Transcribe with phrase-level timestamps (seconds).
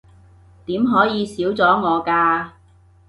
[0.65, 2.49] 點可以少咗我㗎